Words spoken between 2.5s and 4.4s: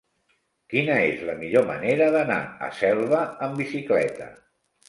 a Selva amb bicicleta?